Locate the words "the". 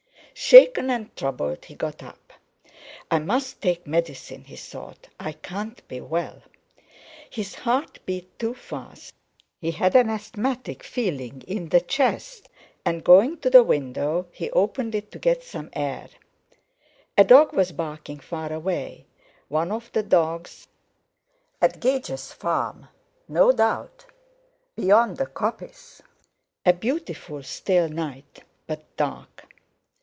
11.69-11.81, 13.51-13.61, 19.91-20.01, 25.17-25.27